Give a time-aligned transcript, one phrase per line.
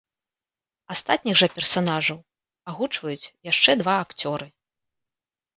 [0.93, 2.19] Астатніх жа персанажаў
[2.71, 4.47] агучваюць яшчэ два акцёры.